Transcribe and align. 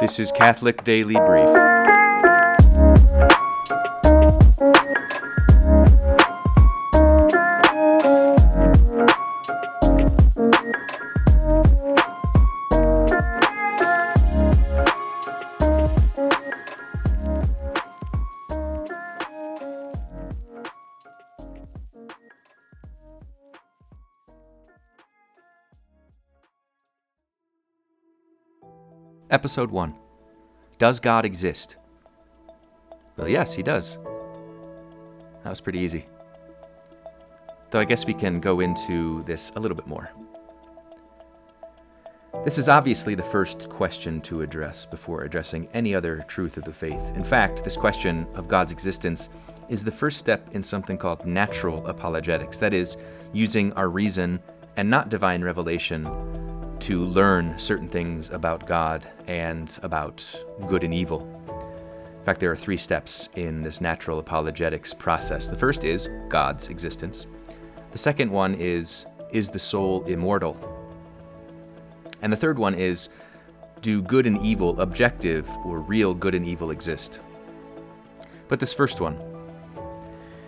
This 0.00 0.18
is 0.18 0.32
Catholic 0.32 0.82
Daily 0.82 1.14
Brief. 1.14 1.71
Episode 29.32 29.70
1 29.70 29.94
Does 30.76 31.00
God 31.00 31.24
exist? 31.24 31.76
Well, 33.16 33.28
yes, 33.28 33.54
he 33.54 33.62
does. 33.62 33.96
That 35.42 35.48
was 35.48 35.60
pretty 35.62 35.78
easy. 35.78 36.04
Though 37.70 37.80
I 37.80 37.84
guess 37.84 38.04
we 38.04 38.12
can 38.12 38.40
go 38.40 38.60
into 38.60 39.22
this 39.22 39.50
a 39.56 39.60
little 39.60 39.74
bit 39.74 39.86
more. 39.86 40.10
This 42.44 42.58
is 42.58 42.68
obviously 42.68 43.14
the 43.14 43.22
first 43.22 43.70
question 43.70 44.20
to 44.22 44.42
address 44.42 44.84
before 44.84 45.22
addressing 45.22 45.66
any 45.72 45.94
other 45.94 46.26
truth 46.28 46.58
of 46.58 46.64
the 46.64 46.72
faith. 46.74 47.00
In 47.16 47.24
fact, 47.24 47.64
this 47.64 47.76
question 47.76 48.26
of 48.34 48.48
God's 48.48 48.72
existence 48.72 49.30
is 49.70 49.82
the 49.82 49.90
first 49.90 50.18
step 50.18 50.46
in 50.52 50.62
something 50.62 50.98
called 50.98 51.24
natural 51.24 51.86
apologetics, 51.86 52.58
that 52.58 52.74
is, 52.74 52.98
using 53.32 53.72
our 53.72 53.88
reason 53.88 54.40
and 54.76 54.90
not 54.90 55.08
divine 55.08 55.42
revelation 55.42 56.04
to 56.82 57.04
learn 57.04 57.56
certain 57.60 57.88
things 57.88 58.30
about 58.30 58.66
God 58.66 59.06
and 59.28 59.78
about 59.84 60.24
good 60.66 60.82
and 60.82 60.92
evil. 60.92 61.20
In 62.18 62.24
fact, 62.24 62.40
there 62.40 62.50
are 62.50 62.56
three 62.56 62.76
steps 62.76 63.28
in 63.36 63.62
this 63.62 63.80
natural 63.80 64.18
apologetics 64.18 64.92
process. 64.92 65.48
The 65.48 65.56
first 65.56 65.84
is 65.84 66.08
God's 66.28 66.66
existence. 66.66 67.28
The 67.92 67.98
second 67.98 68.32
one 68.32 68.54
is 68.54 69.06
Is 69.30 69.48
the 69.48 69.60
soul 69.60 70.02
immortal? 70.06 70.56
And 72.20 72.32
the 72.32 72.36
third 72.36 72.58
one 72.58 72.74
is 72.74 73.10
Do 73.80 74.02
good 74.02 74.26
and 74.26 74.44
evil, 74.44 74.80
objective 74.80 75.48
or 75.64 75.78
real 75.78 76.14
good 76.14 76.34
and 76.34 76.44
evil, 76.44 76.72
exist? 76.72 77.20
But 78.48 78.58
this 78.58 78.74
first 78.74 79.00
one, 79.00 79.16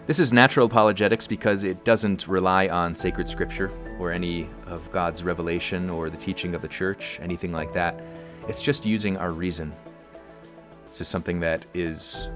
this 0.09 0.19
is 0.19 0.33
natural 0.33 0.67
apologetics 0.67 1.29
because 1.29 1.63
it 1.63 1.85
doesn't 1.85 2.27
rely 2.27 2.67
on 2.67 2.97
sacred 2.97 3.29
scripture 3.29 3.71
or 3.99 4.13
any 4.13 4.49
of 4.67 4.91
God's 4.93 5.23
revelation 5.23 5.91
or 5.91 6.11
the 6.11 6.17
teaching 6.17 6.55
of 6.55 6.63
the 6.63 6.69
church, 6.69 7.19
anything 7.23 7.53
like 7.53 7.73
that. 7.73 8.01
It's 8.49 8.63
just 8.63 8.85
using 8.85 9.17
our 9.17 9.33
reason. 9.33 9.73
This 10.91 11.01
is 11.01 11.09
something 11.09 11.41
that 11.41 11.67
is 11.75 12.29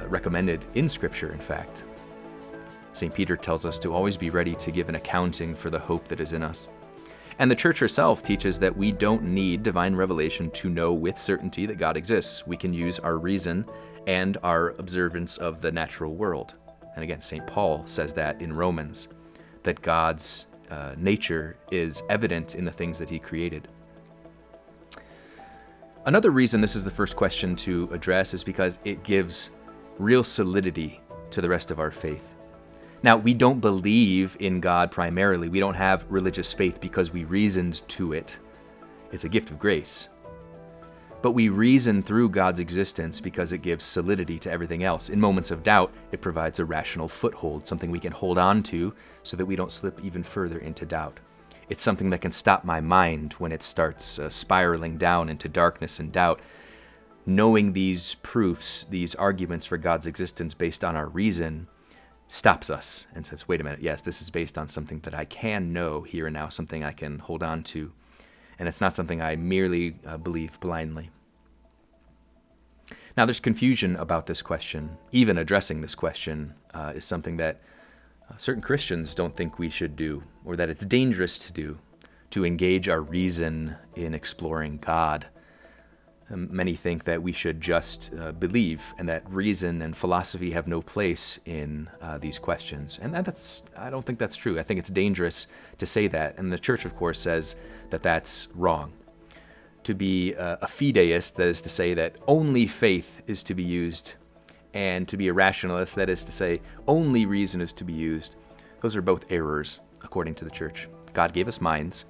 uh, 0.00 0.06
recommended 0.08 0.64
in 0.74 0.88
Scripture, 0.88 1.32
in 1.32 1.38
fact. 1.38 1.84
St. 2.92 3.14
Peter 3.14 3.36
tells 3.36 3.64
us 3.64 3.78
to 3.80 3.94
always 3.94 4.16
be 4.16 4.30
ready 4.30 4.54
to 4.56 4.70
give 4.70 4.88
an 4.88 4.96
accounting 4.96 5.54
for 5.54 5.70
the 5.70 5.78
hope 5.78 6.08
that 6.08 6.20
is 6.20 6.32
in 6.32 6.42
us. 6.42 6.68
And 7.38 7.50
the 7.50 7.56
church 7.56 7.78
herself 7.78 8.22
teaches 8.22 8.58
that 8.58 8.76
we 8.76 8.92
don't 8.92 9.22
need 9.22 9.62
divine 9.62 9.96
revelation 9.96 10.50
to 10.50 10.68
know 10.68 10.92
with 10.92 11.16
certainty 11.16 11.64
that 11.66 11.78
God 11.78 11.96
exists. 11.96 12.46
We 12.46 12.56
can 12.56 12.74
use 12.74 12.98
our 12.98 13.16
reason 13.16 13.64
and 14.06 14.36
our 14.42 14.70
observance 14.78 15.38
of 15.38 15.60
the 15.60 15.72
natural 15.72 16.14
world. 16.14 16.54
And 16.94 17.02
again, 17.02 17.20
St. 17.20 17.46
Paul 17.46 17.84
says 17.86 18.12
that 18.14 18.42
in 18.42 18.52
Romans, 18.52 19.08
that 19.62 19.80
God's 19.80 20.46
uh, 20.70 20.94
nature 20.96 21.56
is 21.70 22.02
evident 22.08 22.54
in 22.54 22.64
the 22.64 22.72
things 22.72 22.98
that 22.98 23.10
he 23.10 23.18
created. 23.18 23.68
Another 26.06 26.30
reason 26.30 26.60
this 26.60 26.76
is 26.76 26.84
the 26.84 26.90
first 26.90 27.14
question 27.14 27.54
to 27.56 27.88
address 27.92 28.32
is 28.32 28.42
because 28.42 28.78
it 28.84 29.02
gives 29.02 29.50
real 29.98 30.24
solidity 30.24 31.00
to 31.30 31.40
the 31.40 31.48
rest 31.48 31.70
of 31.70 31.78
our 31.78 31.90
faith. 31.90 32.34
Now, 33.02 33.16
we 33.16 33.34
don't 33.34 33.60
believe 33.60 34.36
in 34.40 34.60
God 34.60 34.90
primarily. 34.90 35.48
We 35.48 35.60
don't 35.60 35.74
have 35.74 36.06
religious 36.08 36.52
faith 36.52 36.80
because 36.80 37.12
we 37.12 37.24
reasoned 37.24 37.82
to 37.88 38.12
it. 38.12 38.38
It's 39.12 39.24
a 39.24 39.28
gift 39.28 39.50
of 39.50 39.58
grace. 39.58 40.08
But 41.22 41.32
we 41.32 41.50
reason 41.50 42.02
through 42.02 42.30
God's 42.30 42.60
existence 42.60 43.20
because 43.20 43.52
it 43.52 43.58
gives 43.58 43.84
solidity 43.84 44.38
to 44.38 44.50
everything 44.50 44.84
else. 44.84 45.10
In 45.10 45.20
moments 45.20 45.50
of 45.50 45.62
doubt, 45.62 45.92
it 46.12 46.22
provides 46.22 46.58
a 46.58 46.64
rational 46.64 47.08
foothold, 47.08 47.66
something 47.66 47.90
we 47.90 48.00
can 48.00 48.12
hold 48.12 48.38
on 48.38 48.62
to 48.64 48.94
so 49.22 49.36
that 49.36 49.44
we 49.44 49.56
don't 49.56 49.72
slip 49.72 50.02
even 50.02 50.22
further 50.22 50.58
into 50.58 50.86
doubt. 50.86 51.20
It's 51.68 51.82
something 51.82 52.10
that 52.10 52.22
can 52.22 52.32
stop 52.32 52.64
my 52.64 52.80
mind 52.80 53.34
when 53.34 53.52
it 53.52 53.62
starts 53.62 54.18
uh, 54.18 54.30
spiraling 54.30 54.96
down 54.96 55.28
into 55.28 55.48
darkness 55.48 56.00
and 56.00 56.10
doubt. 56.10 56.40
Knowing 57.26 57.74
these 57.74 58.14
proofs, 58.16 58.86
these 58.88 59.14
arguments 59.14 59.66
for 59.66 59.76
God's 59.76 60.06
existence 60.06 60.54
based 60.54 60.82
on 60.82 60.96
our 60.96 61.06
reason, 61.06 61.68
stops 62.28 62.70
us 62.70 63.06
and 63.14 63.26
says, 63.26 63.46
wait 63.46 63.60
a 63.60 63.64
minute, 63.64 63.82
yes, 63.82 64.00
this 64.00 64.22
is 64.22 64.30
based 64.30 64.56
on 64.56 64.68
something 64.68 65.00
that 65.00 65.14
I 65.14 65.26
can 65.26 65.72
know 65.72 66.00
here 66.00 66.26
and 66.26 66.34
now, 66.34 66.48
something 66.48 66.82
I 66.82 66.92
can 66.92 67.18
hold 67.18 67.42
on 67.42 67.62
to 67.64 67.92
and 68.60 68.68
it's 68.68 68.80
not 68.80 68.92
something 68.92 69.22
I 69.22 69.36
merely 69.36 69.96
uh, 70.06 70.18
believe 70.18 70.60
blindly. 70.60 71.08
Now, 73.16 73.24
there's 73.24 73.40
confusion 73.40 73.96
about 73.96 74.26
this 74.26 74.42
question. 74.42 74.98
Even 75.12 75.38
addressing 75.38 75.80
this 75.80 75.94
question 75.94 76.54
uh, 76.74 76.92
is 76.94 77.04
something 77.06 77.38
that 77.38 77.62
uh, 78.30 78.36
certain 78.36 78.62
Christians 78.62 79.14
don't 79.14 79.34
think 79.34 79.58
we 79.58 79.70
should 79.70 79.96
do, 79.96 80.22
or 80.44 80.56
that 80.56 80.68
it's 80.68 80.84
dangerous 80.84 81.38
to 81.38 81.52
do, 81.52 81.78
to 82.28 82.44
engage 82.44 82.86
our 82.86 83.00
reason 83.00 83.76
in 83.96 84.14
exploring 84.14 84.76
God. 84.76 85.26
Um, 86.32 86.48
many 86.50 86.76
think 86.76 87.04
that 87.04 87.22
we 87.22 87.32
should 87.32 87.60
just 87.60 88.12
uh, 88.18 88.30
believe, 88.32 88.94
and 88.98 89.08
that 89.08 89.28
reason 89.28 89.82
and 89.82 89.96
philosophy 89.96 90.52
have 90.52 90.68
no 90.68 90.80
place 90.80 91.40
in 91.44 91.90
uh, 92.00 92.18
these 92.18 92.38
questions. 92.38 92.98
And 93.02 93.12
that's, 93.14 93.62
I 93.76 93.90
don't 93.90 94.06
think 94.06 94.18
that's 94.18 94.36
true. 94.36 94.58
I 94.58 94.62
think 94.62 94.78
it's 94.78 94.90
dangerous 94.90 95.48
to 95.78 95.86
say 95.86 96.06
that. 96.08 96.38
And 96.38 96.52
the 96.52 96.58
church, 96.58 96.84
of 96.84 96.94
course, 96.94 97.18
says 97.18 97.56
that 97.90 98.02
that's 98.02 98.48
wrong. 98.54 98.92
To 99.84 99.94
be 99.94 100.34
a, 100.34 100.58
a 100.62 100.66
fideist, 100.66 101.34
that 101.34 101.48
is 101.48 101.60
to 101.62 101.68
say 101.68 101.94
that 101.94 102.16
only 102.28 102.66
faith 102.66 103.22
is 103.26 103.42
to 103.44 103.54
be 103.54 103.64
used, 103.64 104.14
and 104.72 105.08
to 105.08 105.16
be 105.16 105.26
a 105.28 105.32
rationalist, 105.32 105.96
that 105.96 106.08
is 106.08 106.22
to 106.24 106.32
say 106.32 106.60
only 106.86 107.26
reason 107.26 107.60
is 107.60 107.72
to 107.72 107.84
be 107.84 107.92
used, 107.92 108.36
those 108.82 108.94
are 108.94 109.02
both 109.02 109.24
errors, 109.30 109.80
according 110.02 110.34
to 110.36 110.44
the 110.44 110.50
church. 110.50 110.88
God 111.12 111.32
gave 111.32 111.48
us 111.48 111.60
minds 111.60 112.04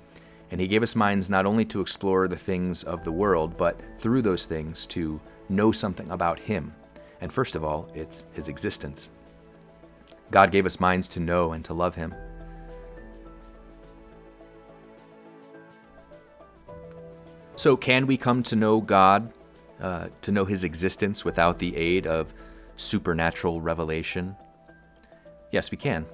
and 0.50 0.60
he 0.60 0.66
gave 0.66 0.82
us 0.82 0.96
minds 0.96 1.30
not 1.30 1.46
only 1.46 1.64
to 1.66 1.80
explore 1.80 2.26
the 2.26 2.36
things 2.36 2.82
of 2.82 3.04
the 3.04 3.12
world, 3.12 3.56
but 3.56 3.80
through 3.98 4.22
those 4.22 4.46
things 4.46 4.84
to 4.86 5.20
know 5.48 5.70
something 5.70 6.10
about 6.10 6.38
him. 6.38 6.74
And 7.20 7.32
first 7.32 7.54
of 7.54 7.64
all, 7.64 7.88
it's 7.94 8.24
his 8.32 8.48
existence. 8.48 9.10
God 10.30 10.50
gave 10.50 10.66
us 10.66 10.80
minds 10.80 11.06
to 11.08 11.20
know 11.20 11.52
and 11.52 11.64
to 11.64 11.74
love 11.74 11.94
him. 11.94 12.14
So, 17.56 17.76
can 17.76 18.06
we 18.06 18.16
come 18.16 18.42
to 18.44 18.56
know 18.56 18.80
God, 18.80 19.34
uh, 19.80 20.08
to 20.22 20.32
know 20.32 20.46
his 20.46 20.64
existence 20.64 21.24
without 21.26 21.58
the 21.58 21.76
aid 21.76 22.06
of 22.06 22.32
supernatural 22.76 23.60
revelation? 23.60 24.34
Yes, 25.52 25.70
we 25.70 25.76
can. 25.76 26.06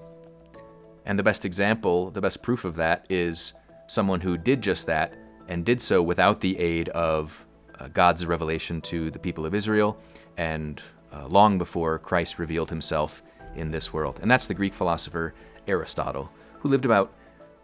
And 1.04 1.18
the 1.18 1.22
best 1.22 1.44
example, 1.44 2.10
the 2.10 2.20
best 2.20 2.42
proof 2.42 2.64
of 2.64 2.74
that 2.76 3.06
is 3.08 3.52
someone 3.86 4.20
who 4.20 4.36
did 4.36 4.62
just 4.62 4.86
that 4.86 5.14
and 5.48 5.64
did 5.64 5.80
so 5.80 6.02
without 6.02 6.40
the 6.40 6.58
aid 6.58 6.88
of 6.90 7.46
uh, 7.78 7.88
God's 7.88 8.26
revelation 8.26 8.80
to 8.82 9.10
the 9.10 9.18
people 9.18 9.46
of 9.46 9.54
Israel 9.54 9.98
and 10.36 10.82
uh, 11.12 11.26
long 11.26 11.58
before 11.58 11.98
Christ 11.98 12.38
revealed 12.38 12.70
himself 12.70 13.22
in 13.54 13.70
this 13.70 13.92
world. 13.92 14.18
And 14.20 14.30
that's 14.30 14.46
the 14.46 14.54
Greek 14.54 14.74
philosopher 14.74 15.34
Aristotle, 15.66 16.30
who 16.60 16.68
lived 16.68 16.84
about 16.84 17.12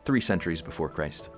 three 0.05 0.21
centuries 0.21 0.63
before 0.63 0.89
Christ. 0.89 1.31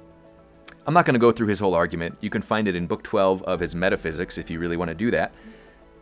I'm 0.87 0.95
not 0.95 1.07
going 1.07 1.15
to 1.15 1.21
go 1.21 1.33
through 1.33 1.47
his 1.47 1.61
whole 1.61 1.75
argument. 1.75 2.19
You 2.21 2.31
can 2.31 2.43
find 2.43 2.69
it 2.69 2.75
in 2.75 2.87
Book 2.87 3.03
12 3.03 3.43
of 3.43 3.61
his 3.61 3.75
Metaphysics 3.75 4.39
if 4.39 4.51
you 4.51 4.59
really 4.59 4.77
want 4.77 4.91
to 4.91 4.95
do 4.95 5.11
that. 5.11 5.33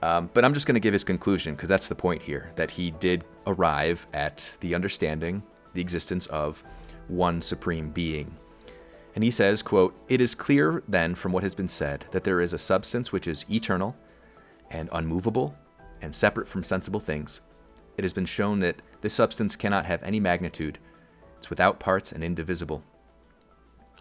Um, 0.02 0.28
but 0.34 0.44
I'm 0.44 0.54
just 0.54 0.66
going 0.66 0.74
to 0.74 0.80
give 0.80 0.92
his 0.92 1.04
conclusion 1.04 1.54
because 1.54 1.68
that's 1.68 1.86
the 1.86 1.94
point 1.94 2.22
here 2.22 2.50
that 2.56 2.72
he 2.72 2.90
did 2.90 3.24
arrive 3.46 4.06
at 4.12 4.56
the 4.58 4.74
understanding, 4.74 5.44
the 5.74 5.80
existence 5.80 6.26
of 6.26 6.64
one 7.06 7.40
supreme 7.40 7.90
being 7.90 8.34
and 9.14 9.22
he 9.22 9.30
says, 9.30 9.62
quote, 9.62 9.94
It 10.08 10.20
is 10.20 10.34
clear 10.34 10.82
then 10.88 11.14
from 11.14 11.32
what 11.32 11.42
has 11.42 11.54
been 11.54 11.68
said 11.68 12.06
that 12.12 12.24
there 12.24 12.40
is 12.40 12.52
a 12.52 12.58
substance 12.58 13.12
which 13.12 13.26
is 13.26 13.44
eternal 13.50 13.96
and 14.70 14.88
unmovable 14.92 15.54
and 16.00 16.14
separate 16.14 16.48
from 16.48 16.64
sensible 16.64 17.00
things. 17.00 17.40
It 17.96 18.04
has 18.04 18.12
been 18.12 18.26
shown 18.26 18.60
that 18.60 18.80
this 19.02 19.12
substance 19.12 19.54
cannot 19.54 19.84
have 19.84 20.02
any 20.02 20.18
magnitude. 20.18 20.78
It's 21.38 21.50
without 21.50 21.78
parts 21.78 22.10
and 22.10 22.24
indivisible. 22.24 22.82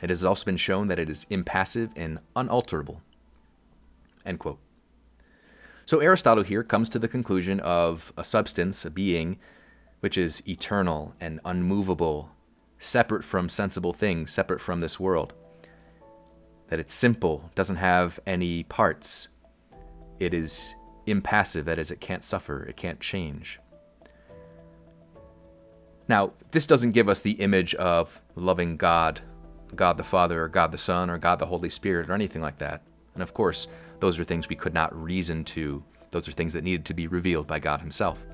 It 0.02 0.10
has 0.10 0.24
also 0.24 0.46
been 0.46 0.58
shown 0.58 0.88
that 0.88 1.00
it 1.00 1.10
is 1.10 1.28
impassive 1.30 1.92
and 1.96 2.20
unalterable. 2.36 3.02
End 4.26 4.40
quote. 4.40 4.60
So 5.86 6.00
Aristotle 6.00 6.44
here 6.44 6.64
comes 6.64 6.88
to 6.90 7.00
the 7.00 7.08
conclusion 7.08 7.60
of 7.60 8.14
a 8.16 8.24
substance, 8.24 8.86
a 8.86 8.90
being, 8.90 9.38
which 10.00 10.18
is 10.18 10.42
eternal 10.48 11.14
and 11.20 11.40
unmovable, 11.44 12.32
separate 12.82 13.24
from 13.24 13.48
sensible 13.48 13.94
things, 13.94 14.32
separate 14.32 14.60
from 14.60 14.80
this 14.80 15.00
world. 15.00 15.34
That 16.68 16.80
it's 16.80 16.94
simple, 16.94 17.50
doesn't 17.56 17.76
have 17.78 18.20
any 18.26 18.64
parts. 18.64 19.28
It 20.20 20.34
is 20.34 20.76
impassive, 21.06 21.66
that 21.66 21.80
is, 21.80 21.92
it 21.92 22.02
can't 22.02 22.24
suffer, 22.24 22.64
it 22.64 22.76
can't 22.76 23.00
change. 23.00 23.60
Now, 26.08 26.32
this 26.52 26.66
doesn't 26.66 26.92
give 26.92 27.08
us 27.08 27.22
the 27.22 27.34
image 27.34 27.76
of 27.76 28.20
loving 28.36 28.78
God, 28.78 29.22
God 29.76 29.98
the 29.98 30.04
Father, 30.04 30.44
or 30.44 30.48
God 30.48 30.72
the 30.72 30.78
Son, 30.78 31.10
or 31.10 31.18
God 31.18 31.40
the 31.40 31.46
Holy 31.46 31.70
Spirit, 31.70 32.10
or 32.10 32.14
anything 32.14 32.42
like 32.42 32.58
that. 32.58 32.82
And 33.14 33.22
of 33.22 33.34
course, 33.34 33.68
those 34.00 34.18
are 34.18 34.24
things 34.24 34.50
we 34.50 34.56
could 34.56 34.74
not 34.74 35.00
reason 35.00 35.44
to. 35.46 35.84
Those 36.10 36.28
are 36.28 36.34
things 36.34 36.54
that 36.54 36.64
needed 36.64 36.86
to 36.86 36.94
be 36.94 37.08
revealed 37.08 37.48
by 37.48 37.60
God 37.60 37.82
Himself. 37.82 38.26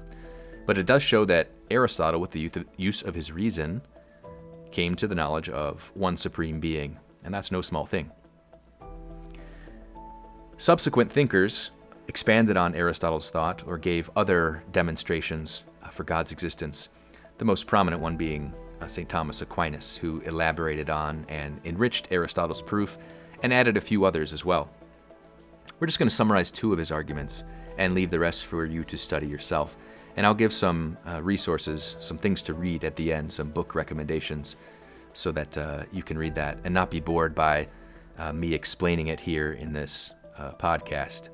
But 0.66 0.78
it 0.78 0.86
does 0.86 1.04
show 1.04 1.26
that 1.26 1.52
Aristotle, 1.70 2.22
with 2.22 2.32
the 2.32 2.50
use 2.78 3.02
of 3.02 3.14
his 3.14 3.32
reason, 3.32 3.82
came 4.72 4.96
to 4.96 5.08
the 5.08 5.16
knowledge 5.16 5.50
of 5.50 5.92
one 5.96 6.18
supreme 6.18 6.60
being, 6.60 6.98
and 7.24 7.34
that's 7.34 7.52
no 7.52 7.62
small 7.62 7.86
thing. 7.86 8.12
Subsequent 10.58 11.12
thinkers 11.12 11.72
expanded 12.08 12.58
on 12.58 12.74
Aristotle's 12.74 13.30
thought 13.30 13.64
or 13.68 13.78
gave 13.78 14.10
other 14.16 14.64
demonstrations 14.72 15.64
uh, 15.84 15.90
for 15.90 16.04
God's 16.04 16.32
existence, 16.32 16.90
the 17.38 17.46
most 17.46 17.68
prominent 17.68 18.02
one 18.02 18.18
being 18.18 18.54
uh, 18.82 18.88
St. 18.88 19.08
Thomas 19.10 19.42
Aquinas, 19.42 19.98
who 19.98 20.22
elaborated 20.22 20.90
on 20.90 21.26
and 21.30 21.60
enriched 21.66 22.08
Aristotle's 22.12 22.62
proof 22.62 22.98
and 23.44 23.54
added 23.54 23.78
a 23.78 23.82
few 23.82 24.06
others 24.06 24.34
as 24.34 24.46
well. 24.46 24.70
We're 25.80 25.88
just 25.88 26.00
going 26.00 26.10
to 26.10 26.16
summarize 26.16 26.50
two 26.50 26.72
of 26.72 26.80
his 26.80 26.92
arguments 26.92 27.44
and 27.78 27.94
leave 27.94 28.10
the 28.10 28.20
rest 28.20 28.46
for 28.46 28.66
you 28.66 28.84
to 28.86 28.98
study 28.98 29.28
yourself. 29.28 29.78
And 30.18 30.26
I'll 30.26 30.34
give 30.34 30.54
some 30.54 30.98
uh, 31.08 31.22
resources, 31.22 31.96
some 32.00 32.18
things 32.18 32.42
to 32.44 32.54
read 32.54 32.84
at 32.84 32.96
the 32.96 33.14
end, 33.14 33.32
some 33.32 33.50
book 33.50 33.76
recommendations, 33.76 34.56
so 35.14 35.32
that 35.32 35.58
uh, 35.58 35.84
you 35.92 36.04
can 36.04 36.18
read 36.18 36.36
that 36.36 36.58
and 36.64 36.74
not 36.74 36.92
be 36.92 37.00
bored 37.00 37.34
by 37.34 37.70
uh, 38.18 38.34
me 38.34 38.54
explaining 38.54 39.08
it 39.08 39.20
here 39.20 39.54
in 39.54 39.74
this 39.74 40.12
uh, 40.38 40.52
podcast. 40.54 41.30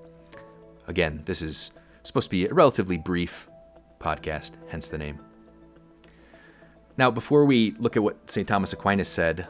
Again, 0.88 1.22
this 1.26 1.42
is 1.42 1.72
supposed 2.04 2.28
to 2.28 2.32
be 2.32 2.46
a 2.46 2.54
relatively 2.54 2.98
brief 2.98 3.48
podcast, 4.00 4.52
hence 4.68 4.90
the 4.90 4.98
name. 4.98 5.20
Now, 6.98 7.10
before 7.10 7.46
we 7.46 7.72
look 7.80 7.98
at 7.98 8.04
what 8.04 8.30
St. 8.30 8.48
Thomas 8.48 8.74
Aquinas 8.74 9.10
said, 9.10 9.48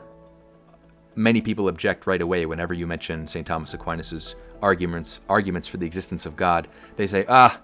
many 1.16 1.42
people 1.42 1.68
object 1.68 2.08
right 2.08 2.22
away 2.22 2.46
whenever 2.46 2.74
you 2.74 2.88
mention 2.88 3.28
St. 3.28 3.46
Thomas 3.46 3.74
Aquinas's 3.74 4.36
arguments 4.62 5.20
arguments 5.28 5.68
for 5.68 5.78
the 5.78 5.86
existence 5.86 6.26
of 6.26 6.36
God. 6.38 6.68
They 6.96 7.06
say, 7.06 7.26
"Ah, 7.28 7.60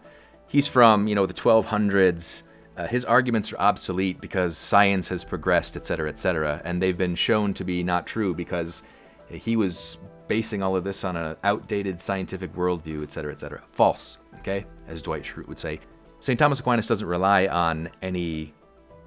he's 0.50 0.68
from, 0.68 1.08
you 1.08 1.16
know, 1.16 1.26
the 1.26 1.34
1200s. 1.34 2.44
Uh, 2.76 2.88
his 2.88 3.06
arguments 3.06 3.54
are 3.54 3.60
obsolete 3.60 4.20
because 4.20 4.58
science 4.58 5.08
has 5.08 5.24
progressed, 5.24 5.78
etc., 5.78 6.10
etc., 6.10 6.62
and 6.66 6.82
they've 6.82 6.98
been 6.98 7.16
shown 7.16 7.54
to 7.54 7.64
be 7.64 7.84
not 7.84 8.06
true 8.06 8.34
because 8.34 8.84
he 9.30 9.56
was 9.56 9.98
basing 10.28 10.62
all 10.62 10.76
of 10.76 10.84
this 10.84 11.04
on 11.04 11.16
an 11.16 11.36
outdated 11.44 12.00
scientific 12.00 12.54
worldview, 12.54 13.04
etc., 13.04 13.32
etc. 13.32 13.64
False, 13.72 14.18
okay? 14.40 14.66
As 14.88 15.02
Dwight 15.02 15.24
Schrute 15.24 15.48
would 15.48 15.60
say. 15.60 15.80
St. 16.20 16.38
Thomas 16.38 16.60
Aquinas 16.60 16.88
doesn't 16.88 17.08
rely 17.08 17.48
on 17.48 17.90
any 18.02 18.54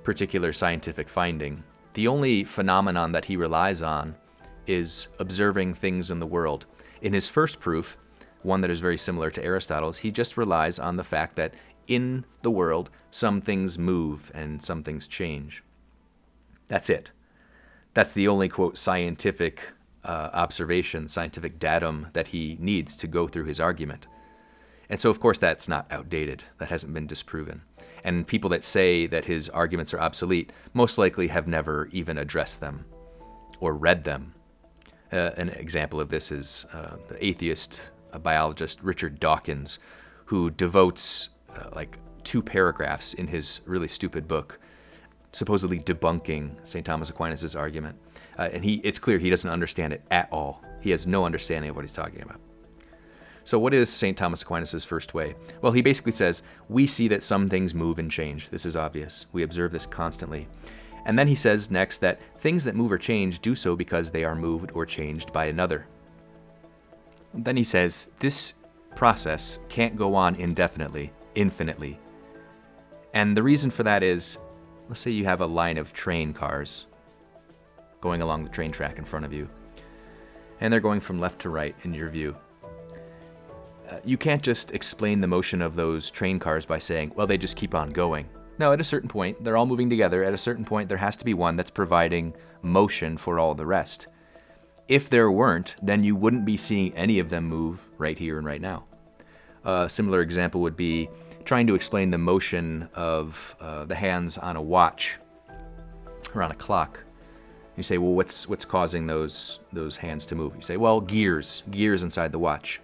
particular 0.02 0.52
scientific 0.52 1.08
finding. 1.08 1.62
The 1.94 2.08
only 2.08 2.44
phenomenon 2.44 3.12
that 3.12 3.26
he 3.26 3.36
relies 3.36 3.82
on 3.82 4.16
is 4.66 5.08
observing 5.18 5.74
things 5.74 6.10
in 6.10 6.20
the 6.20 6.26
world. 6.26 6.66
In 7.00 7.12
his 7.12 7.28
first 7.28 7.60
proof, 7.60 7.96
one 8.42 8.60
that 8.62 8.70
is 8.70 8.80
very 8.80 8.98
similar 8.98 9.30
to 9.30 9.44
Aristotle's, 9.44 9.98
he 9.98 10.10
just 10.10 10.36
relies 10.36 10.78
on 10.78 10.96
the 10.96 11.04
fact 11.04 11.36
that 11.36 11.54
in 11.86 12.24
the 12.42 12.50
world, 12.50 12.90
some 13.10 13.40
things 13.40 13.78
move 13.78 14.30
and 14.34 14.62
some 14.62 14.82
things 14.82 15.06
change. 15.06 15.62
That's 16.68 16.90
it. 16.90 17.12
That's 17.94 18.12
the 18.12 18.28
only, 18.28 18.48
quote, 18.48 18.78
scientific 18.78 19.60
uh, 20.04 20.30
observation, 20.32 21.08
scientific 21.08 21.58
datum 21.58 22.08
that 22.12 22.28
he 22.28 22.56
needs 22.60 22.96
to 22.96 23.06
go 23.06 23.28
through 23.28 23.44
his 23.44 23.60
argument. 23.60 24.06
And 24.88 25.00
so, 25.00 25.10
of 25.10 25.20
course, 25.20 25.38
that's 25.38 25.68
not 25.68 25.86
outdated. 25.90 26.44
That 26.58 26.70
hasn't 26.70 26.94
been 26.94 27.06
disproven. 27.06 27.62
And 28.04 28.26
people 28.26 28.50
that 28.50 28.64
say 28.64 29.06
that 29.06 29.26
his 29.26 29.48
arguments 29.48 29.94
are 29.94 30.00
obsolete 30.00 30.52
most 30.72 30.98
likely 30.98 31.28
have 31.28 31.46
never 31.46 31.88
even 31.92 32.18
addressed 32.18 32.60
them 32.60 32.84
or 33.60 33.74
read 33.74 34.04
them. 34.04 34.34
Uh, 35.12 35.30
an 35.36 35.50
example 35.50 36.00
of 36.00 36.08
this 36.08 36.32
is 36.32 36.66
uh, 36.72 36.96
the 37.08 37.24
atheist 37.24 37.90
biologist 38.18 38.82
Richard 38.82 39.20
Dawkins, 39.20 39.78
who 40.26 40.50
devotes 40.50 41.28
uh, 41.56 41.70
like 41.74 41.96
two 42.24 42.42
paragraphs 42.42 43.14
in 43.14 43.26
his 43.26 43.60
really 43.66 43.88
stupid 43.88 44.28
book, 44.28 44.58
supposedly 45.32 45.78
debunking 45.78 46.56
St. 46.66 46.84
Thomas 46.84 47.10
Aquinas' 47.10 47.54
argument. 47.54 47.96
Uh, 48.38 48.48
and 48.52 48.64
he, 48.64 48.76
it's 48.76 48.98
clear 48.98 49.18
he 49.18 49.30
doesn't 49.30 49.50
understand 49.50 49.92
it 49.92 50.02
at 50.10 50.28
all. 50.32 50.62
He 50.80 50.90
has 50.90 51.06
no 51.06 51.24
understanding 51.24 51.70
of 51.70 51.76
what 51.76 51.84
he's 51.84 51.92
talking 51.92 52.22
about. 52.22 52.40
So, 53.44 53.58
what 53.58 53.74
is 53.74 53.90
St. 53.90 54.16
Thomas 54.16 54.42
Aquinas' 54.42 54.84
first 54.84 55.14
way? 55.14 55.34
Well, 55.60 55.72
he 55.72 55.82
basically 55.82 56.12
says, 56.12 56.42
We 56.68 56.86
see 56.86 57.08
that 57.08 57.24
some 57.24 57.48
things 57.48 57.74
move 57.74 57.98
and 57.98 58.10
change. 58.10 58.48
This 58.50 58.64
is 58.64 58.76
obvious. 58.76 59.26
We 59.32 59.42
observe 59.42 59.72
this 59.72 59.86
constantly. 59.86 60.46
And 61.04 61.18
then 61.18 61.26
he 61.26 61.34
says 61.34 61.70
next 61.70 61.98
that 61.98 62.20
things 62.38 62.64
that 62.64 62.76
move 62.76 62.92
or 62.92 62.98
change 62.98 63.40
do 63.40 63.56
so 63.56 63.74
because 63.74 64.12
they 64.12 64.24
are 64.24 64.36
moved 64.36 64.70
or 64.74 64.86
changed 64.86 65.32
by 65.32 65.46
another. 65.46 65.86
Then 67.34 67.56
he 67.56 67.64
says, 67.64 68.08
This 68.18 68.54
process 68.94 69.58
can't 69.68 69.96
go 69.96 70.14
on 70.14 70.34
indefinitely, 70.36 71.12
infinitely. 71.34 71.98
And 73.14 73.36
the 73.36 73.42
reason 73.42 73.70
for 73.70 73.82
that 73.82 74.02
is 74.02 74.38
let's 74.88 75.00
say 75.00 75.10
you 75.10 75.24
have 75.24 75.40
a 75.40 75.46
line 75.46 75.78
of 75.78 75.92
train 75.92 76.32
cars 76.32 76.86
going 78.00 78.20
along 78.20 78.44
the 78.44 78.50
train 78.50 78.72
track 78.72 78.98
in 78.98 79.04
front 79.04 79.24
of 79.24 79.32
you, 79.32 79.48
and 80.60 80.72
they're 80.72 80.80
going 80.80 81.00
from 81.00 81.20
left 81.20 81.40
to 81.40 81.50
right 81.50 81.74
in 81.84 81.94
your 81.94 82.10
view. 82.10 82.36
Uh, 83.88 83.96
you 84.04 84.16
can't 84.16 84.42
just 84.42 84.72
explain 84.72 85.20
the 85.20 85.26
motion 85.26 85.62
of 85.62 85.76
those 85.76 86.10
train 86.10 86.38
cars 86.38 86.66
by 86.66 86.78
saying, 86.78 87.12
well, 87.14 87.26
they 87.26 87.38
just 87.38 87.56
keep 87.56 87.74
on 87.74 87.90
going. 87.90 88.28
No, 88.58 88.72
at 88.72 88.80
a 88.80 88.84
certain 88.84 89.08
point, 89.08 89.42
they're 89.42 89.56
all 89.56 89.66
moving 89.66 89.88
together. 89.88 90.24
At 90.24 90.34
a 90.34 90.38
certain 90.38 90.64
point, 90.64 90.88
there 90.88 90.98
has 90.98 91.16
to 91.16 91.24
be 91.24 91.34
one 91.34 91.56
that's 91.56 91.70
providing 91.70 92.34
motion 92.60 93.16
for 93.16 93.38
all 93.38 93.54
the 93.54 93.66
rest. 93.66 94.08
If 94.88 95.08
there 95.08 95.30
weren't, 95.30 95.76
then 95.82 96.04
you 96.04 96.16
wouldn't 96.16 96.44
be 96.44 96.56
seeing 96.56 96.94
any 96.94 97.18
of 97.18 97.30
them 97.30 97.44
move 97.44 97.88
right 97.98 98.18
here 98.18 98.38
and 98.38 98.46
right 98.46 98.60
now. 98.60 98.84
A 99.64 99.88
similar 99.88 100.20
example 100.20 100.60
would 100.62 100.76
be 100.76 101.08
trying 101.44 101.66
to 101.68 101.74
explain 101.74 102.10
the 102.10 102.18
motion 102.18 102.88
of 102.94 103.56
uh, 103.60 103.84
the 103.84 103.94
hands 103.94 104.38
on 104.38 104.56
a 104.56 104.62
watch 104.62 105.18
or 106.34 106.42
on 106.42 106.50
a 106.50 106.54
clock. 106.54 107.04
You 107.76 107.82
say, 107.82 107.96
well, 107.96 108.12
what's 108.12 108.48
what's 108.48 108.64
causing 108.64 109.06
those 109.06 109.60
those 109.72 109.96
hands 109.96 110.26
to 110.26 110.34
move? 110.34 110.54
You 110.56 110.62
say, 110.62 110.76
well, 110.76 111.00
gears, 111.00 111.62
gears 111.70 112.02
inside 112.02 112.32
the 112.32 112.38
watch. 112.38 112.80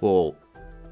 Well, 0.00 0.36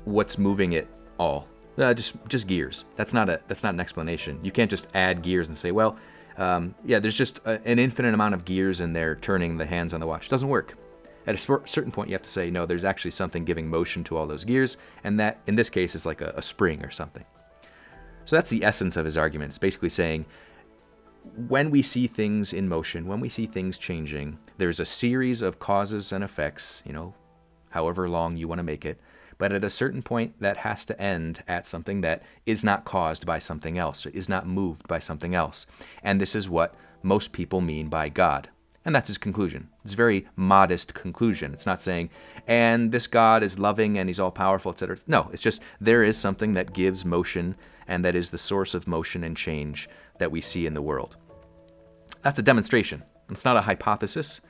what's 0.05 0.39
moving 0.39 0.73
it 0.73 0.89
all? 1.19 1.49
Uh, 1.77 1.93
just 1.93 2.15
just 2.29 2.47
gears. 2.47 2.85
That's 2.97 3.13
not 3.13 3.29
a 3.29 3.41
that's 3.49 3.63
not 3.63 3.75
an 3.75 3.81
explanation. 3.81 4.39
You 4.43 4.53
can't 4.53 4.71
just 4.71 4.87
add 4.95 5.23
gears 5.23 5.49
and 5.49 5.57
say, 5.57 5.71
well, 5.71 5.97
um, 6.37 6.75
yeah, 6.85 6.99
there's 6.99 7.17
just 7.17 7.39
a, 7.45 7.61
an 7.67 7.79
infinite 7.79 8.15
amount 8.15 8.35
of 8.35 8.45
gears 8.45 8.81
in 8.81 8.93
there 8.93 9.17
turning 9.17 9.59
the 9.59 9.67
hands 9.67 9.93
on 9.93 10.01
the 10.01 10.07
watch. 10.07 10.27
It 10.27 10.31
doesn't 10.31 10.49
work. 10.49 10.77
At 11.27 11.35
a 11.37 11.39
certain 11.39 11.93
point, 11.93 12.09
you 12.09 12.15
have 12.15 12.23
to 12.23 12.31
say, 12.31 12.51
no, 12.51 12.67
there's 12.67 12.85
actually 12.85 13.13
something 13.13 13.45
giving 13.45 13.69
motion 13.69 14.03
to 14.05 14.17
all 14.17 14.27
those 14.27 14.45
gears, 14.45 14.77
and 15.05 15.21
that, 15.21 15.39
in 15.47 15.55
this 15.55 15.71
case, 15.71 15.95
is 15.95 16.05
like 16.05 16.21
a, 16.21 16.33
a 16.37 16.43
spring 16.43 16.85
or 16.85 16.91
something. 16.91 17.25
So 18.25 18.37
that's 18.37 18.51
the 18.51 18.65
essence 18.65 18.97
of 18.97 19.05
his 19.05 19.17
argument. 19.17 19.51
It's 19.51 19.59
basically 19.59 19.89
saying 19.89 20.27
when 21.49 21.71
we 21.71 21.83
see 21.83 22.07
things 22.07 22.53
in 22.53 22.69
motion, 22.69 23.07
when 23.07 23.21
we 23.21 23.29
see 23.29 23.47
things 23.47 23.79
changing, 23.79 24.39
there's 24.59 24.81
a 24.81 24.87
series 24.87 25.43
of 25.43 25.59
causes 25.59 26.13
and 26.13 26.25
effects, 26.25 26.83
you 26.85 26.93
know, 26.93 27.15
however 27.71 28.09
long 28.09 28.37
you 28.37 28.49
want 28.49 28.59
to 28.59 28.65
make 28.65 28.85
it, 28.85 29.01
but 29.39 29.53
at 29.53 29.65
a 29.65 29.71
certain 29.71 30.03
point, 30.03 30.41
that 30.41 30.59
has 30.59 30.85
to 30.87 31.01
end 31.01 31.43
at 31.49 31.67
something 31.67 32.01
that 32.03 32.23
is 32.47 32.63
not 32.63 32.85
caused 32.85 33.27
by 33.27 33.39
something 33.39 33.79
else, 33.79 34.07
or 34.07 34.11
is 34.11 34.29
not 34.29 34.47
moved 34.47 34.87
by 34.89 34.99
something 34.99 35.35
else. 35.35 35.67
And 36.03 36.21
this 36.21 36.35
is 36.35 36.49
what 36.49 36.75
most 37.03 37.33
people 37.33 37.61
mean 37.61 37.89
by 37.89 38.09
God. 38.09 38.49
And 38.85 38.95
that's 38.95 39.09
his 39.09 39.19
conclusion. 39.19 39.69
It's 39.85 39.95
a 39.95 39.97
very 39.97 40.27
modest 40.35 40.95
conclusion. 40.95 41.53
It's 41.53 41.67
not 41.67 41.81
saying, 41.81 42.11
and 42.47 42.91
this 42.91 43.07
God 43.07 43.43
is 43.43 43.59
loving 43.59 43.97
and 43.97 44.09
he's 44.09 44.19
all 44.19 44.33
powerful, 44.33 44.73
etc. 44.73 44.99
No, 45.07 45.29
it's 45.33 45.43
just 45.43 45.63
there 45.81 46.03
is 46.03 46.17
something 46.17 46.55
that 46.55 46.73
gives 46.73 47.05
motion 47.05 47.55
and 47.87 48.05
that 48.05 48.17
is 48.17 48.31
the 48.31 48.39
source 48.39 48.75
of 48.75 48.89
motion 48.89 49.23
and 49.23 49.37
change 49.37 49.89
that 50.19 50.33
we 50.33 50.41
see 50.41 50.67
in 50.67 50.75
the 50.75 50.83
world. 50.83 51.17
That's 52.23 52.39
a 52.39 52.43
demonstration. 52.43 53.03
It's 53.31 53.45
not 53.45 53.57
a 53.57 53.63
hypothesis. 53.63 54.41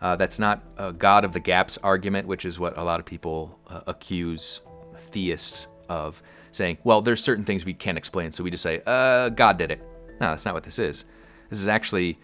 Uh, 0.00 0.16
that's 0.16 0.38
not 0.38 0.62
a 0.78 0.92
God 0.92 1.24
of 1.24 1.32
the 1.32 1.40
gaps 1.40 1.78
argument, 1.82 2.26
which 2.26 2.44
is 2.44 2.58
what 2.58 2.76
a 2.78 2.84
lot 2.84 3.00
of 3.00 3.06
people 3.06 3.58
uh, 3.66 3.80
accuse 3.86 4.60
theists 4.96 5.66
of 5.88 6.22
saying, 6.52 6.78
well, 6.84 7.02
there's 7.02 7.22
certain 7.22 7.44
things 7.44 7.64
we 7.64 7.74
can't 7.74 7.98
explain, 7.98 8.32
so 8.32 8.42
we 8.42 8.50
just 8.50 8.62
say, 8.62 8.82
uh, 8.86 9.28
God 9.28 9.58
did 9.58 9.70
it. 9.70 9.80
No, 10.20 10.30
that's 10.30 10.44
not 10.44 10.54
what 10.54 10.64
this 10.64 10.78
is. 10.78 11.04
This 11.48 11.60
is 11.60 11.68
actually 11.68 12.18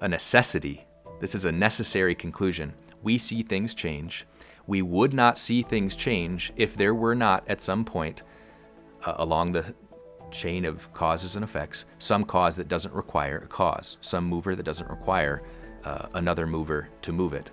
a 0.00 0.08
necessity. 0.08 0.86
This 1.20 1.34
is 1.34 1.44
a 1.44 1.52
necessary 1.52 2.14
conclusion. 2.14 2.74
We 3.02 3.18
see 3.18 3.42
things 3.42 3.74
change. 3.74 4.26
We 4.66 4.82
would 4.82 5.12
not 5.12 5.38
see 5.38 5.62
things 5.62 5.96
change 5.96 6.52
if 6.56 6.76
there 6.76 6.94
were 6.94 7.14
not, 7.14 7.48
at 7.48 7.60
some 7.60 7.84
point 7.84 8.22
uh, 9.04 9.14
along 9.16 9.52
the 9.52 9.74
chain 10.30 10.64
of 10.64 10.92
causes 10.92 11.36
and 11.36 11.44
effects, 11.44 11.84
some 11.98 12.24
cause 12.24 12.56
that 12.56 12.68
doesn't 12.68 12.94
require 12.94 13.38
a 13.38 13.46
cause, 13.46 13.96
some 14.00 14.24
mover 14.24 14.56
that 14.56 14.64
doesn't 14.64 14.90
require 14.90 15.42
uh, 15.86 16.08
another 16.14 16.46
mover 16.46 16.88
to 17.02 17.12
move 17.12 17.32
it. 17.32 17.50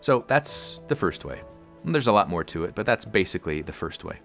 So 0.00 0.24
that's 0.26 0.80
the 0.88 0.96
first 0.96 1.24
way. 1.24 1.40
And 1.84 1.94
there's 1.94 2.06
a 2.06 2.12
lot 2.12 2.28
more 2.28 2.44
to 2.44 2.64
it, 2.64 2.74
but 2.74 2.84
that's 2.84 3.04
basically 3.04 3.62
the 3.62 3.72
first 3.72 4.04
way. 4.04 4.20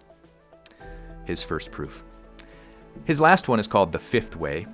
His 1.24 1.42
first 1.42 1.72
proof. 1.72 2.04
His 3.06 3.20
last 3.20 3.48
one 3.48 3.60
is 3.60 3.68
called 3.68 3.92
the 3.92 4.00
fifth 4.00 4.36
way, 4.36 4.68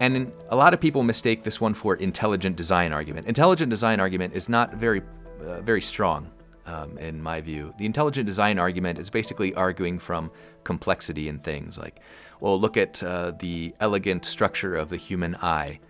and 0.00 0.32
a 0.48 0.56
lot 0.56 0.74
of 0.74 0.80
people 0.80 1.02
mistake 1.02 1.42
this 1.42 1.60
one 1.60 1.74
for 1.74 1.96
intelligent 1.96 2.56
design 2.56 2.92
argument. 2.92 3.26
Intelligent 3.26 3.70
design 3.70 3.98
argument 3.98 4.34
is 4.34 4.48
not 4.48 4.74
very, 4.74 5.02
uh, 5.44 5.60
very 5.60 5.82
strong 5.82 6.30
um, 6.66 6.98
in 6.98 7.22
my 7.22 7.40
view. 7.40 7.74
The 7.78 7.86
intelligent 7.86 8.26
design 8.26 8.58
argument 8.58 8.98
is 8.98 9.10
basically 9.10 9.54
arguing 9.54 9.98
from 9.98 10.30
complexity 10.64 11.28
in 11.28 11.38
things 11.38 11.78
like, 11.78 12.00
well, 12.40 12.60
look 12.60 12.76
at 12.76 13.02
uh, 13.02 13.32
the 13.38 13.74
elegant 13.80 14.24
structure 14.24 14.76
of 14.76 14.90
the 14.90 14.96
human 14.96 15.34
eye, 15.36 15.80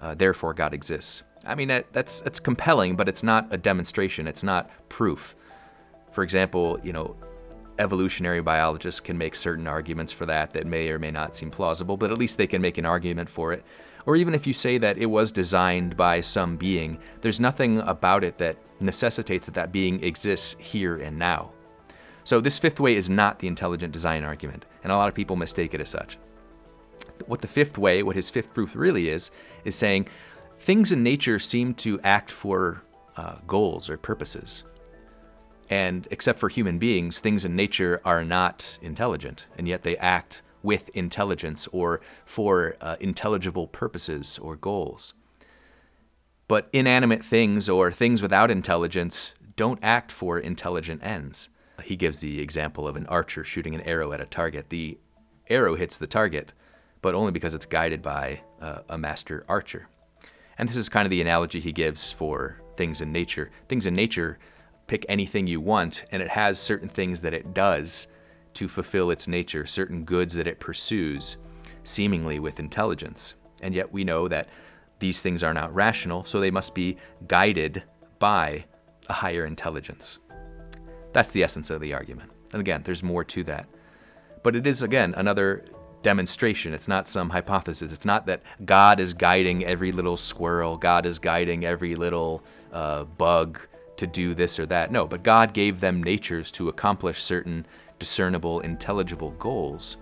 uh, 0.00 0.14
therefore 0.14 0.54
God 0.54 0.74
exists. 0.74 1.22
I 1.44 1.54
mean, 1.54 1.68
that, 1.68 1.92
that's 1.92 2.20
that's 2.20 2.40
compelling, 2.40 2.96
but 2.96 3.08
it's 3.08 3.22
not 3.22 3.52
a 3.52 3.56
demonstration. 3.56 4.26
It's 4.26 4.42
not 4.42 4.70
proof. 4.88 5.36
For 6.10 6.22
example, 6.22 6.78
you 6.82 6.92
know, 6.92 7.16
evolutionary 7.78 8.40
biologists 8.40 9.00
can 9.00 9.18
make 9.18 9.34
certain 9.34 9.66
arguments 9.66 10.12
for 10.12 10.26
that 10.26 10.52
that 10.52 10.66
may 10.66 10.88
or 10.88 10.98
may 10.98 11.10
not 11.10 11.36
seem 11.36 11.50
plausible, 11.50 11.96
but 11.96 12.10
at 12.10 12.18
least 12.18 12.38
they 12.38 12.46
can 12.46 12.62
make 12.62 12.78
an 12.78 12.86
argument 12.86 13.28
for 13.28 13.52
it. 13.52 13.64
Or 14.06 14.16
even 14.16 14.34
if 14.34 14.46
you 14.46 14.52
say 14.52 14.78
that 14.78 14.98
it 14.98 15.06
was 15.06 15.32
designed 15.32 15.96
by 15.96 16.20
some 16.20 16.56
being, 16.56 16.98
there's 17.20 17.40
nothing 17.40 17.80
about 17.80 18.22
it 18.24 18.38
that 18.38 18.56
necessitates 18.80 19.46
that 19.46 19.54
that 19.54 19.72
being 19.72 20.02
exists 20.02 20.56
here 20.58 20.96
and 20.96 21.18
now. 21.18 21.50
So 22.24 22.40
this 22.40 22.58
fifth 22.58 22.80
way 22.80 22.96
is 22.96 23.10
not 23.10 23.38
the 23.38 23.46
intelligent 23.46 23.92
design 23.92 24.24
argument, 24.24 24.64
and 24.82 24.92
a 24.92 24.96
lot 24.96 25.08
of 25.08 25.14
people 25.14 25.36
mistake 25.36 25.74
it 25.74 25.80
as 25.80 25.90
such. 25.90 26.18
What 27.26 27.40
the 27.40 27.48
fifth 27.48 27.78
way, 27.78 28.02
what 28.02 28.16
his 28.16 28.30
fifth 28.30 28.52
proof 28.54 28.74
really 28.74 29.08
is, 29.08 29.30
is 29.64 29.74
saying 29.74 30.08
things 30.58 30.92
in 30.92 31.02
nature 31.02 31.38
seem 31.38 31.74
to 31.74 32.00
act 32.02 32.30
for 32.30 32.82
uh, 33.16 33.36
goals 33.46 33.88
or 33.88 33.96
purposes. 33.96 34.64
And 35.68 36.06
except 36.10 36.38
for 36.38 36.48
human 36.48 36.78
beings, 36.78 37.20
things 37.20 37.44
in 37.44 37.56
nature 37.56 38.00
are 38.04 38.24
not 38.24 38.78
intelligent, 38.82 39.46
and 39.58 39.66
yet 39.66 39.82
they 39.82 39.96
act 39.96 40.42
with 40.62 40.88
intelligence 40.90 41.68
or 41.72 42.00
for 42.24 42.76
uh, 42.80 42.96
intelligible 43.00 43.66
purposes 43.66 44.38
or 44.38 44.56
goals. 44.56 45.14
But 46.48 46.68
inanimate 46.72 47.24
things 47.24 47.68
or 47.68 47.90
things 47.90 48.22
without 48.22 48.50
intelligence 48.50 49.34
don't 49.56 49.80
act 49.82 50.12
for 50.12 50.38
intelligent 50.38 51.02
ends. 51.02 51.48
He 51.82 51.96
gives 51.96 52.20
the 52.20 52.40
example 52.40 52.86
of 52.86 52.96
an 52.96 53.06
archer 53.06 53.42
shooting 53.42 53.74
an 53.74 53.80
arrow 53.82 54.12
at 54.12 54.20
a 54.20 54.26
target. 54.26 54.70
The 54.70 54.98
arrow 55.48 55.74
hits 55.74 55.98
the 55.98 56.06
target, 56.06 56.52
but 57.02 57.14
only 57.14 57.32
because 57.32 57.54
it's 57.54 57.66
guided 57.66 58.02
by 58.02 58.40
uh, 58.60 58.80
a 58.88 58.98
master 58.98 59.44
archer. 59.48 59.88
And 60.58 60.68
this 60.68 60.76
is 60.76 60.88
kind 60.88 61.06
of 61.06 61.10
the 61.10 61.20
analogy 61.20 61.60
he 61.60 61.72
gives 61.72 62.10
for 62.10 62.60
things 62.76 63.00
in 63.00 63.12
nature. 63.12 63.50
Things 63.68 63.86
in 63.86 63.94
nature 63.94 64.38
pick 64.86 65.04
anything 65.08 65.46
you 65.46 65.60
want, 65.60 66.04
and 66.10 66.22
it 66.22 66.28
has 66.28 66.58
certain 66.58 66.88
things 66.88 67.20
that 67.20 67.34
it 67.34 67.52
does 67.52 68.06
to 68.54 68.68
fulfill 68.68 69.10
its 69.10 69.28
nature, 69.28 69.66
certain 69.66 70.04
goods 70.04 70.34
that 70.34 70.46
it 70.46 70.60
pursues, 70.60 71.36
seemingly 71.84 72.38
with 72.38 72.60
intelligence. 72.60 73.34
And 73.62 73.74
yet 73.74 73.92
we 73.92 74.04
know 74.04 74.28
that 74.28 74.48
these 74.98 75.20
things 75.20 75.42
are 75.42 75.52
not 75.52 75.74
rational, 75.74 76.24
so 76.24 76.40
they 76.40 76.50
must 76.50 76.74
be 76.74 76.96
guided 77.26 77.82
by 78.18 78.64
a 79.08 79.12
higher 79.12 79.44
intelligence. 79.44 80.18
That's 81.12 81.30
the 81.30 81.42
essence 81.42 81.70
of 81.70 81.80
the 81.80 81.92
argument. 81.92 82.30
And 82.52 82.60
again, 82.60 82.82
there's 82.84 83.02
more 83.02 83.24
to 83.24 83.42
that. 83.44 83.66
But 84.42 84.56
it 84.56 84.66
is, 84.66 84.82
again, 84.82 85.14
another 85.16 85.64
demonstration. 86.02 86.72
It's 86.72 86.88
not 86.88 87.08
some 87.08 87.30
hypothesis. 87.30 87.92
It's 87.92 88.04
not 88.04 88.26
that 88.26 88.42
God 88.64 89.00
is 89.00 89.14
guiding 89.14 89.64
every 89.64 89.92
little 89.92 90.16
squirrel, 90.16 90.76
God 90.76 91.06
is 91.06 91.18
guiding 91.18 91.64
every 91.64 91.94
little 91.94 92.42
uh, 92.72 93.04
bug 93.04 93.60
to 93.96 94.06
do 94.06 94.34
this 94.34 94.58
or 94.58 94.66
that. 94.66 94.92
No, 94.92 95.06
but 95.06 95.22
God 95.22 95.52
gave 95.52 95.80
them 95.80 96.02
natures 96.02 96.52
to 96.52 96.68
accomplish 96.68 97.22
certain 97.22 97.66
discernible, 97.98 98.60
intelligible 98.60 99.30
goals. 99.32 99.96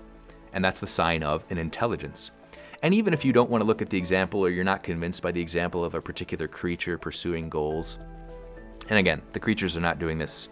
And 0.53 0.65
that's 0.65 0.81
the 0.81 0.87
sign 0.87 1.23
of 1.23 1.45
an 1.51 1.59
intelligence. 1.59 2.31
And 2.83 2.95
even 2.95 3.15
if 3.15 3.25
you 3.25 3.33
don't 3.33 3.51
want 3.51 3.63
to 3.63 3.67
look 3.67 3.81
at 3.81 3.89
the 3.89 3.97
example 3.97 4.41
or 4.41 4.51
you're 4.51 4.63
not 4.65 4.83
convinced 4.83 5.23
by 5.23 5.33
the 5.33 5.41
example 5.41 5.85
of 5.85 5.95
a 5.95 6.03
particular 6.03 6.47
creature 6.47 6.99
pursuing 6.99 7.49
goals, 7.49 7.99
and 8.89 8.99
again, 8.99 9.23
the 9.33 9.41
creatures 9.41 9.77
are 9.77 9.81
not 9.81 9.99
doing 9.99 10.19
this 10.19 10.49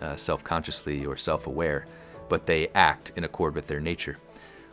uh, 0.00 0.16
self 0.16 0.42
consciously 0.42 1.04
or 1.04 1.16
self 1.16 1.46
aware, 1.46 1.86
but 2.28 2.46
they 2.46 2.68
act 2.74 3.12
in 3.16 3.24
accord 3.24 3.54
with 3.54 3.66
their 3.66 3.80
nature. 3.80 4.18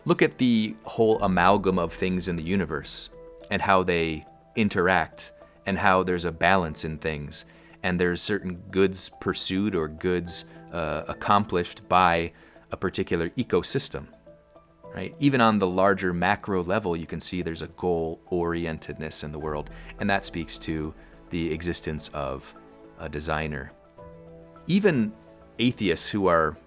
Look 0.06 0.22
at 0.22 0.38
the 0.38 0.76
whole 0.84 1.22
amalgam 1.22 1.78
of 1.78 1.94
things 1.94 2.28
in 2.28 2.36
the 2.36 2.44
universe 2.44 3.10
and 3.50 3.62
how 3.62 3.84
they 3.84 4.26
interact 4.56 5.32
and 5.66 5.78
how 5.78 6.04
there's 6.04 6.26
a 6.26 6.32
balance 6.32 6.84
in 6.84 6.98
things 6.98 7.46
and 7.84 8.00
there's 8.00 8.22
certain 8.22 8.56
goods 8.72 9.10
pursued 9.20 9.76
or 9.76 9.88
goods 9.88 10.46
uh, 10.72 11.04
accomplished 11.08 11.88
by 11.90 12.32
a 12.72 12.78
particular 12.78 13.30
ecosystem. 13.32 14.08
Right? 14.94 15.16
Even 15.20 15.40
on 15.40 15.60
the 15.60 15.68
larger 15.68 16.14
macro 16.14 16.64
level, 16.64 16.98
you 16.98 17.06
can 17.06 17.22
see 17.22 17.42
there's 17.42 17.62
a 17.62 17.68
goal 17.68 18.20
orientedness 18.30 19.24
in 19.24 19.32
the 19.32 19.40
world, 19.40 19.70
and 20.00 20.10
that 20.10 20.26
speaks 20.26 20.58
to 20.60 20.94
the 21.30 21.52
existence 21.54 22.10
of 22.14 22.54
a 23.00 23.08
designer. 23.08 23.72
Even 24.68 25.14
atheists 25.60 26.10
who 26.10 26.28
are 26.28 26.58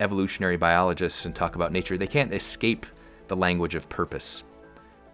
evolutionary 0.00 0.56
biologists 0.56 1.24
and 1.24 1.34
talk 1.34 1.54
about 1.54 1.72
nature, 1.72 1.96
they 1.96 2.06
can't 2.06 2.34
escape 2.34 2.86
the 3.28 3.36
language 3.36 3.74
of 3.74 3.88
purpose. 3.88 4.44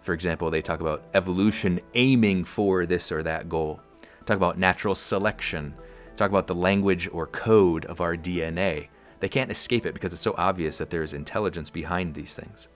For 0.03 0.12
example, 0.12 0.51
they 0.51 0.62
talk 0.62 0.81
about 0.81 1.05
evolution 1.15 1.81
aiming 1.95 2.45
for 2.45 2.87
this 2.87 3.12
or 3.12 3.23
that 3.23 3.49
goal 3.49 3.81
talk 4.27 4.37
about 4.37 4.59
natural 4.59 4.95
selection, 4.95 5.75
talk 6.17 6.31
about 6.31 6.47
the 6.47 6.55
language 6.55 7.09
or 7.12 7.27
code 7.27 7.85
of 7.87 8.01
our 8.01 8.17
DNA. 8.17 8.89
They 9.21 9.29
can't 9.29 9.51
escape 9.51 9.87
it 9.87 9.95
because 9.95 10.12
it's 10.12 10.23
so 10.23 10.35
obvious 10.37 10.79
that 10.79 10.91
there's 10.91 11.12
intelligence 11.12 11.71
behind 11.71 12.15
these 12.15 12.35
things. 12.35 12.69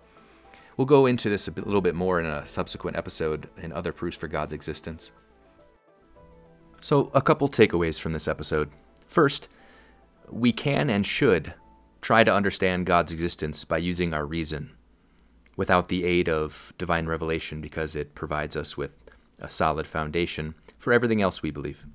We'll 0.76 0.86
go 0.86 1.06
into 1.06 1.30
this 1.30 1.48
a 1.48 1.52
little 1.52 1.80
bit 1.80 1.94
more 1.94 2.20
in 2.20 2.26
a 2.26 2.46
subsequent 2.46 2.96
episode 2.96 3.48
in 3.56 3.72
other 3.72 3.92
proofs 3.92 4.16
for 4.16 4.28
God's 4.28 4.52
existence. 4.52 5.10
So, 6.82 7.10
a 7.14 7.22
couple 7.22 7.48
takeaways 7.48 7.98
from 7.98 8.12
this 8.12 8.28
episode. 8.28 8.70
First, 9.06 9.48
we 10.28 10.52
can 10.52 10.90
and 10.90 11.06
should 11.06 11.54
try 12.00 12.24
to 12.24 12.32
understand 12.32 12.86
God's 12.86 13.12
existence 13.12 13.64
by 13.64 13.78
using 13.78 14.14
our 14.14 14.26
reason 14.26 14.72
without 15.56 15.88
the 15.88 16.04
aid 16.04 16.28
of 16.28 16.72
divine 16.78 17.06
revelation 17.06 17.60
because 17.60 17.96
it 17.96 18.14
provides 18.14 18.56
us 18.56 18.76
with 18.76 18.96
a 19.38 19.50
solid 19.50 19.86
foundation 19.86 20.54
for 20.78 20.92
everything 20.92 21.22
else 21.22 21.42
we 21.42 21.50
believe. 21.50 21.86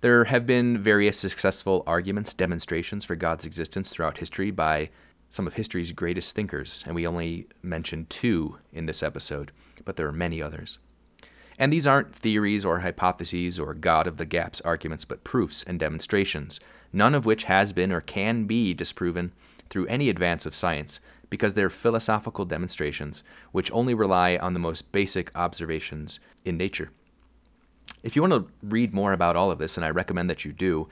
There 0.00 0.24
have 0.24 0.46
been 0.46 0.78
various 0.78 1.18
successful 1.18 1.82
arguments, 1.86 2.32
demonstrations 2.32 3.04
for 3.04 3.16
God's 3.16 3.44
existence 3.44 3.90
throughout 3.90 4.18
history 4.18 4.52
by 4.52 4.90
some 5.28 5.46
of 5.46 5.54
history's 5.54 5.92
greatest 5.92 6.34
thinkers, 6.34 6.84
and 6.86 6.94
we 6.94 7.06
only 7.06 7.48
mentioned 7.62 8.08
two 8.08 8.58
in 8.72 8.86
this 8.86 9.02
episode, 9.02 9.50
but 9.84 9.96
there 9.96 10.06
are 10.06 10.12
many 10.12 10.40
others. 10.40 10.78
And 11.58 11.72
these 11.72 11.86
aren't 11.86 12.14
theories 12.14 12.64
or 12.64 12.80
hypotheses 12.80 13.58
or 13.58 13.74
God 13.74 14.06
of 14.06 14.16
the 14.16 14.24
gaps 14.24 14.60
arguments, 14.60 15.04
but 15.04 15.24
proofs 15.24 15.64
and 15.64 15.80
demonstrations, 15.80 16.60
none 16.92 17.14
of 17.14 17.26
which 17.26 17.44
has 17.44 17.72
been 17.72 17.92
or 17.92 18.00
can 18.00 18.44
be 18.44 18.74
disproven 18.74 19.32
through 19.70 19.86
any 19.86 20.08
advance 20.08 20.46
of 20.46 20.54
science, 20.54 21.00
because 21.30 21.54
they're 21.54 21.70
philosophical 21.70 22.44
demonstrations 22.44 23.22
which 23.52 23.70
only 23.72 23.94
rely 23.94 24.36
on 24.36 24.54
the 24.54 24.60
most 24.60 24.90
basic 24.92 25.30
observations 25.34 26.20
in 26.44 26.56
nature. 26.56 26.90
If 28.02 28.16
you 28.16 28.22
want 28.22 28.32
to 28.32 28.52
read 28.62 28.94
more 28.94 29.12
about 29.12 29.36
all 29.36 29.50
of 29.50 29.58
this, 29.58 29.76
and 29.76 29.84
I 29.84 29.90
recommend 29.90 30.30
that 30.30 30.44
you 30.44 30.52
do, 30.52 30.88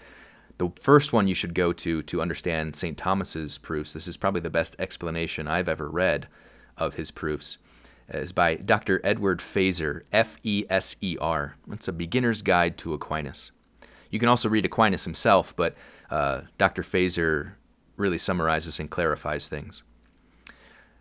the 0.58 0.70
first 0.80 1.12
one 1.12 1.28
you 1.28 1.34
should 1.34 1.54
go 1.54 1.72
to 1.72 2.02
to 2.02 2.22
understand 2.22 2.76
St. 2.76 2.96
Thomas's 2.96 3.58
proofs, 3.58 3.92
this 3.92 4.08
is 4.08 4.16
probably 4.16 4.40
the 4.40 4.50
best 4.50 4.74
explanation 4.78 5.46
I've 5.46 5.68
ever 5.68 5.88
read 5.88 6.28
of 6.76 6.94
his 6.94 7.10
proofs, 7.10 7.58
is 8.08 8.32
by 8.32 8.54
Dr. 8.56 9.00
Edward 9.04 9.40
Feser, 9.40 10.02
F 10.12 10.36
E 10.42 10.64
S 10.70 10.96
E 11.00 11.16
R. 11.20 11.56
It's 11.70 11.88
a 11.88 11.92
beginner's 11.92 12.42
guide 12.42 12.78
to 12.78 12.94
Aquinas. 12.94 13.52
You 14.10 14.18
can 14.18 14.28
also 14.28 14.48
read 14.48 14.64
Aquinas 14.64 15.04
himself, 15.04 15.54
but 15.56 15.74
uh, 16.10 16.42
Dr. 16.58 16.82
Feser 16.82 17.52
really 17.96 18.18
summarizes 18.18 18.78
and 18.78 18.90
clarifies 18.90 19.48
things. 19.48 19.82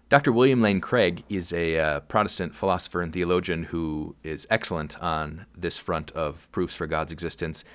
Dr. 0.08 0.32
William 0.32 0.62
Lane 0.62 0.82
Craig 0.82 1.24
is 1.30 1.52
a 1.52 1.80
uh, 1.80 2.00
Protestant 2.02 2.54
philosopher 2.54 3.02
and 3.02 3.12
theologian 3.12 3.64
who 3.66 4.16
is 4.24 4.46
excellent 4.52 5.00
on 5.02 5.48
this 5.58 5.80
front 5.80 6.12
of 6.12 6.50
proofs 6.52 6.76
for 6.76 6.86
God's 6.86 7.12
existence. 7.12 7.66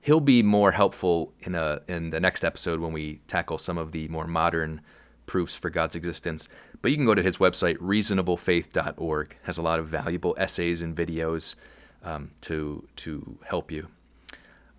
He'll 0.00 0.20
be 0.20 0.42
more 0.42 0.72
helpful 0.72 1.34
in 1.40 1.54
a 1.54 1.82
in 1.88 2.10
the 2.10 2.20
next 2.20 2.44
episode 2.44 2.78
when 2.78 2.92
we 2.92 3.20
tackle 3.26 3.58
some 3.58 3.76
of 3.76 3.90
the 3.90 4.06
more 4.08 4.26
modern 4.26 4.82
proofs 5.26 5.56
for 5.56 5.68
God's 5.68 5.96
existence. 5.96 6.48
But 6.80 6.92
you 6.92 6.96
can 6.96 7.06
go 7.06 7.14
to 7.14 7.22
his 7.22 7.38
website 7.38 7.76
reasonablefaith.org. 7.78 9.36
Has 9.42 9.58
a 9.58 9.62
lot 9.62 9.80
of 9.80 9.88
valuable 9.88 10.34
essays 10.38 10.82
and 10.82 10.96
videos 10.96 11.56
um, 12.04 12.30
to 12.42 12.86
to 12.96 13.38
help 13.44 13.72
you. 13.72 13.88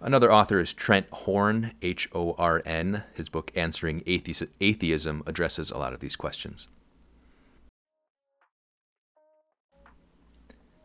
Another 0.03 0.34
author 0.34 0.60
is 0.60 0.74
Trent 0.74 1.08
Horn, 1.12 1.74
H 1.84 2.10
O 2.13 2.34
R 2.38 2.63
N. 2.65 3.03
His 3.13 3.29
book, 3.29 3.51
Answering 3.55 4.01
Atheism, 4.08 5.22
addresses 5.27 5.70
a 5.70 5.77
lot 5.77 5.93
of 5.93 6.00
these 6.00 6.15
questions. 6.15 6.67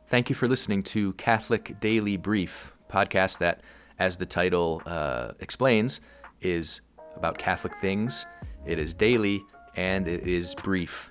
Thank 0.09 0.29
you 0.29 0.35
for 0.35 0.47
listening 0.47 0.83
to 0.85 1.15
Catholic 1.15 1.81
Daily 1.81 2.19
Brief, 2.19 2.75
podcast 2.91 3.39
that, 3.39 3.63
as 3.99 4.19
the 4.19 4.27
title 4.27 4.83
uh, 4.85 5.33
explains, 5.41 6.01
is 6.43 6.83
about 7.17 7.39
Catholic 7.39 7.75
things. 7.81 8.27
It 8.67 8.79
is 8.79 8.93
daily 8.93 9.43
and 9.77 10.07
it 10.07 10.27
is 10.29 10.55
brief. 10.55 11.11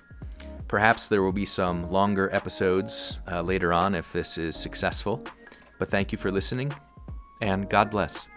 Perhaps 0.68 1.08
there 1.08 1.22
will 1.22 1.32
be 1.32 1.44
some 1.44 1.90
longer 1.90 2.32
episodes 2.32 3.18
uh, 3.30 3.42
later 3.42 3.72
on 3.72 3.96
if 3.96 4.12
this 4.12 4.38
is 4.38 4.54
successful. 4.54 5.26
But 5.78 5.90
thank 5.90 6.12
you 6.12 6.18
for 6.18 6.30
listening, 6.30 6.72
and 7.40 7.68
God 7.68 7.90
bless. 7.90 8.28